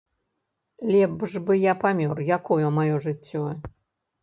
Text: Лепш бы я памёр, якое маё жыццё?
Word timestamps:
Лепш 0.93 1.35
бы 1.51 1.59
я 1.71 1.75
памёр, 1.85 2.17
якое 2.39 2.73
маё 2.81 2.95
жыццё? 3.07 3.47